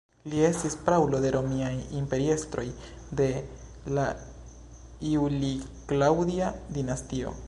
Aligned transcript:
Li 0.31 0.39
estis 0.45 0.75
praulo 0.85 1.17
de 1.25 1.29
Romiaj 1.35 1.73
imperiestroj 1.99 2.65
de 3.21 3.27
la 3.99 4.07
Juli-Klaŭdia 5.11 6.53
dinastio. 6.79 7.35